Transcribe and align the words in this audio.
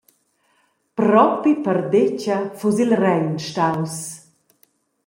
Propi 0.99 1.51
perdetga 1.65 2.37
fuss 2.59 2.77
il 2.83 2.91
Rein 3.03 3.29
staus. 3.47 3.95